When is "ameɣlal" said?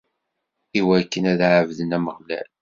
1.97-2.49